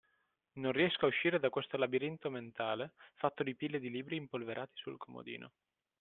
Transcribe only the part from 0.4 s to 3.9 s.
Non riesco a uscire da questo labirinto mentale, fatto di pile